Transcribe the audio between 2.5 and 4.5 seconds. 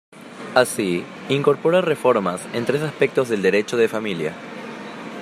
en tres aspectos del Derecho de Familia.